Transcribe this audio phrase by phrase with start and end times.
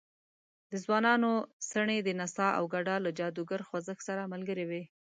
[0.69, 1.31] د ځوانانو
[1.69, 4.83] څڼې د نڅا او ګډا له جادوګر خوځښت سره ملګرې وې.